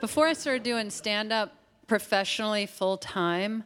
[0.00, 1.54] Before I started doing stand up
[1.88, 3.64] professionally full time,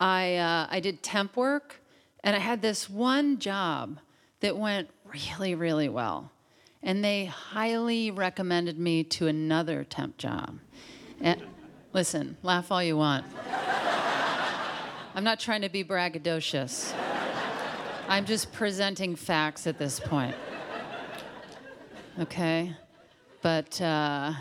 [0.00, 1.82] I, uh, I did temp work
[2.24, 3.98] and I had this one job
[4.40, 6.32] that went really, really well.
[6.82, 10.58] And they highly recommended me to another temp job.
[11.20, 11.42] And
[11.92, 13.26] listen, laugh all you want.
[15.14, 16.94] I'm not trying to be braggadocious.
[18.08, 20.36] I'm just presenting facts at this point.
[22.18, 22.74] Okay?
[23.42, 24.32] But uh,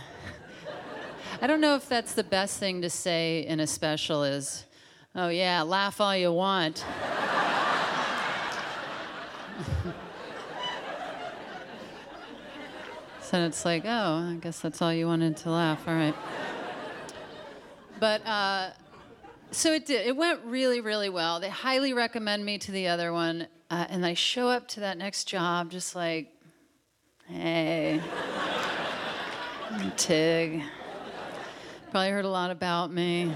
[1.41, 4.63] I don't know if that's the best thing to say in a special is,
[5.16, 6.77] oh yeah, laugh all you want.
[13.21, 15.85] so it's like, oh, I guess that's all you wanted to laugh.
[15.88, 16.16] All right.
[17.99, 18.70] But uh,
[19.52, 20.07] so it did.
[20.07, 21.41] It went really, really well.
[21.41, 23.48] They highly recommend me to the other one.
[23.70, 26.31] Uh, and I show up to that next job just like,
[27.27, 27.99] hey,
[29.98, 30.63] Tig.
[31.96, 33.34] Probably heard a lot about me.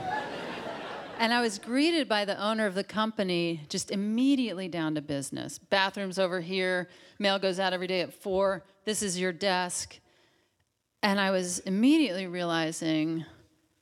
[1.17, 5.57] And I was greeted by the owner of the company just immediately down to business.
[5.57, 8.65] Bathrooms over here, mail goes out every day at four.
[8.83, 9.97] This is your desk.
[11.01, 13.23] And I was immediately realizing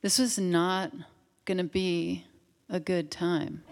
[0.00, 0.92] this was not
[1.44, 2.24] going to be
[2.70, 3.64] a good time.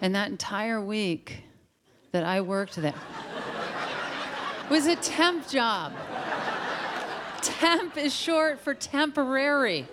[0.00, 1.42] and that entire week
[2.12, 2.94] that I worked there
[4.70, 5.92] was a temp job.
[7.42, 9.86] Temp is short for temporary.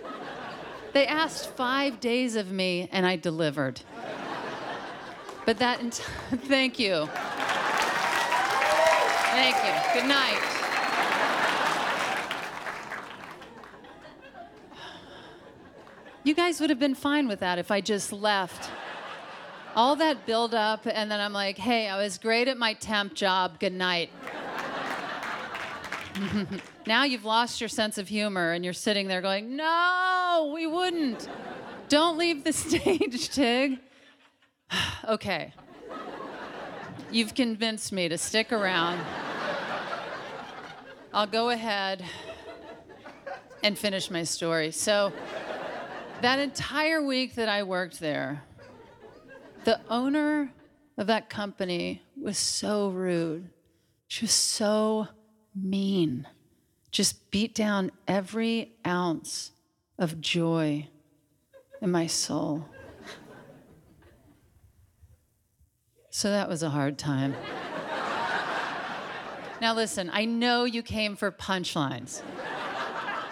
[0.92, 3.80] They asked five days of me, and I delivered.
[5.44, 5.94] But that, ent-
[6.48, 7.06] thank you.
[9.30, 10.00] Thank you.
[10.00, 10.56] Good night.
[16.24, 18.68] You guys would have been fine with that if I just left.
[19.76, 23.14] All that build up, and then I'm like, hey, I was great at my temp
[23.14, 23.60] job.
[23.60, 24.10] Good night.
[26.86, 31.28] now you've lost your sense of humor and you're sitting there going, no, we wouldn't.
[31.88, 33.78] Don't leave the stage, Tig.
[35.08, 35.52] okay.
[37.10, 39.00] You've convinced me to stick around.
[41.14, 42.04] I'll go ahead
[43.62, 44.70] and finish my story.
[44.70, 45.12] So,
[46.22, 48.42] that entire week that I worked there,
[49.64, 50.52] the owner
[50.96, 53.50] of that company was so rude.
[54.08, 55.08] She was so
[55.56, 56.26] mean.
[56.90, 59.52] Just beat down every ounce
[59.98, 60.88] of joy
[61.80, 62.64] in my soul.
[66.10, 67.34] So that was a hard time.
[69.60, 72.22] now, listen, I know you came for punchlines.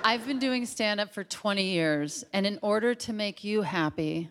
[0.05, 4.29] I've been doing stand up for 20 years, and in order to make you happy,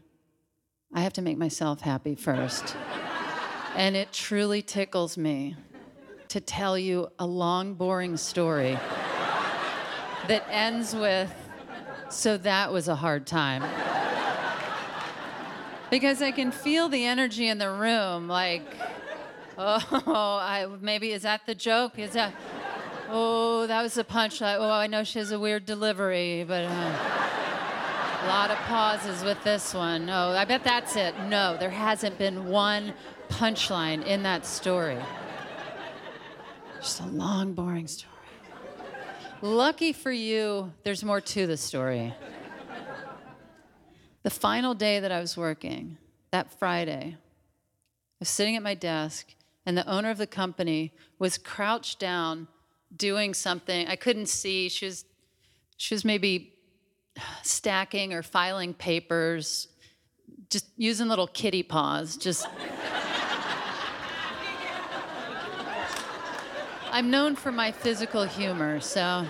[0.93, 2.75] I have to make myself happy first.
[3.75, 5.55] and it truly tickles me
[6.33, 8.73] to tell you a long, boring story
[10.27, 11.31] that ends with,
[12.09, 13.61] so that was a hard time.
[15.91, 18.63] because I can feel the energy in the room, like,
[19.59, 21.99] oh, I, maybe is that the joke?
[21.99, 22.33] Is that,
[23.09, 24.57] Oh, that was a punchline.
[24.57, 26.97] Oh, I know she has a weird delivery, but uh,
[28.23, 30.09] a lot of pauses with this one.
[30.09, 31.13] Oh, I bet that's it.
[31.27, 32.95] No, there hasn't been one
[33.29, 34.97] punchline in that story.
[36.83, 38.11] Just a long, boring story.
[39.41, 42.13] Lucky for you, there's more to the story.
[44.23, 45.97] The final day that I was working,
[46.31, 47.17] that Friday, I
[48.19, 49.33] was sitting at my desk,
[49.65, 52.49] and the owner of the company was crouched down
[52.93, 53.87] doing something.
[53.87, 54.67] I couldn't see.
[54.67, 55.05] She was,
[55.77, 56.51] she was maybe
[57.43, 59.69] stacking or filing papers,
[60.49, 62.17] just using little kitty paws.
[62.17, 62.45] Just.
[66.93, 69.25] I'm known for my physical humor, so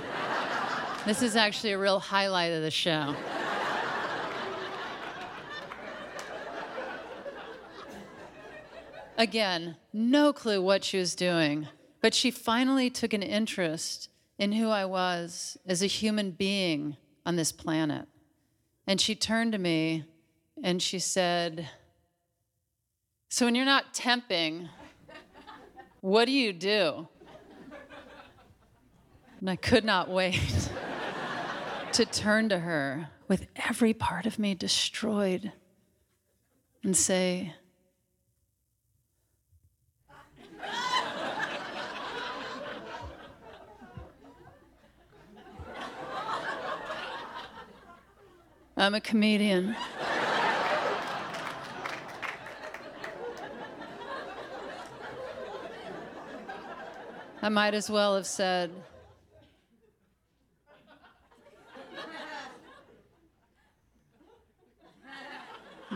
[1.06, 3.16] this is actually a real highlight of the show.
[9.18, 11.69] Again, no clue what she was doing.
[12.01, 17.38] But she finally took an interest in who I was as a human being on
[17.38, 18.09] this planet.
[18.86, 20.04] And she turned to me
[20.62, 21.69] and she said,
[23.30, 24.68] So when you're not temping,
[26.01, 27.07] what do you do?
[29.44, 30.40] And I could not wait
[31.92, 35.51] to turn to her with every part of me destroyed
[36.81, 37.54] and say,
[48.78, 49.75] I'm a comedian.
[57.42, 58.72] I might as well have said,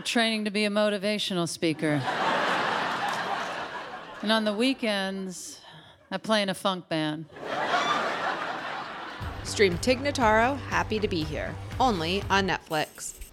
[0.04, 2.00] Training to be a motivational speaker.
[4.22, 5.60] and on the weekends,
[6.10, 7.26] I play in a funk band.
[9.44, 13.27] Stream Tig Notaro, Happy to Be Here, only on Netflix.